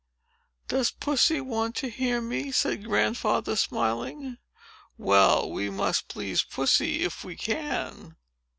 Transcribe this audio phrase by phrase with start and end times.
[0.67, 4.39] "Does Pussy want to hear me?" said Grandfather, smiling.
[4.97, 8.15] "Well; we must please Pussy, if we can!"